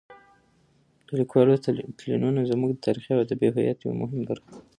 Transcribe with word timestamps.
د 1.07 1.09
لیکوالو 1.19 1.61
تلینونه 1.99 2.41
زموږ 2.51 2.71
د 2.73 2.79
تاریخي 2.85 3.11
او 3.13 3.19
ادبي 3.25 3.47
هویت 3.55 3.77
یوه 3.81 3.95
مهمه 4.01 4.23
برخه 4.29 4.47
ده. 4.55 4.59